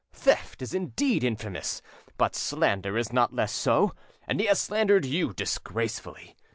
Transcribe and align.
Theft 0.13 0.63
is 0.63 0.73
indeed 0.73 1.23
infamous, 1.23 1.83
but 2.17 2.35
slander 2.35 2.97
is 2.97 3.13
not 3.13 3.35
less 3.35 3.51
so, 3.51 3.93
and 4.27 4.39
he 4.39 4.47
has 4.47 4.59
slandered 4.59 5.05
you 5.05 5.31
disgracefully. 5.31 6.35